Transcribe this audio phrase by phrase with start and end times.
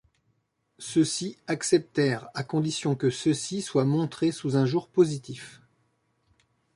[0.79, 5.61] Ceux-ci acceptèrent à condition que ceux-ci soient montrés sous un jour positif.